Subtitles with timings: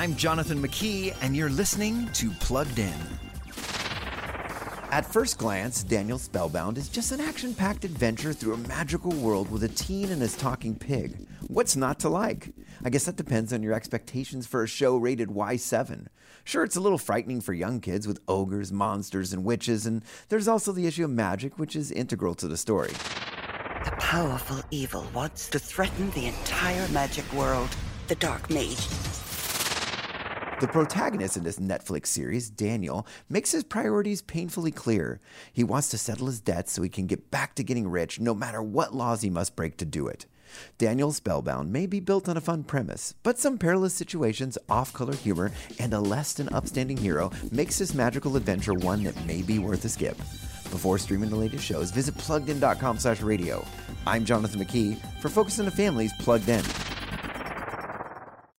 [0.00, 2.94] I'm Jonathan McKee, and you're listening to Plugged In.
[4.90, 9.50] At first glance, Daniel Spellbound is just an action packed adventure through a magical world
[9.50, 11.26] with a teen and his talking pig.
[11.48, 12.54] What's not to like?
[12.82, 16.06] I guess that depends on your expectations for a show rated Y7.
[16.44, 20.48] Sure, it's a little frightening for young kids with ogres, monsters, and witches, and there's
[20.48, 22.92] also the issue of magic, which is integral to the story.
[23.84, 27.68] The powerful evil wants to threaten the entire magic world.
[28.08, 28.88] The Dark Mage.
[30.60, 35.18] The protagonist in this Netflix series, Daniel, makes his priorities painfully clear.
[35.54, 38.34] He wants to settle his debts so he can get back to getting rich, no
[38.34, 40.26] matter what laws he must break to do it.
[40.76, 45.50] Daniel Spellbound may be built on a fun premise, but some perilous situations, off-color humor,
[45.78, 49.86] and a less than upstanding hero makes this magical adventure one that may be worth
[49.86, 50.18] a skip.
[50.70, 53.64] Before streaming the latest shows, visit pluggedin.com slash radio.
[54.06, 56.64] I'm Jonathan McKee for Focus on the Family's Plugged In.